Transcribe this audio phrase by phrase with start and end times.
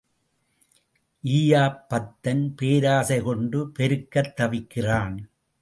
[1.23, 5.17] ஈயாப் பத்தன் பேராசை கொண்டு பெருக்கத் தவிக்கிறான்.